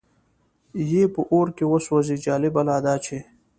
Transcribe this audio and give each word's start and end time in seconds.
یې 0.91 1.03
په 1.13 1.21
اور 1.31 1.47
کې 1.55 1.65
وسوځي، 1.71 2.15
جالبه 2.25 2.61
لا 2.67 2.77
دا 2.85 2.95
چې. 3.05 3.17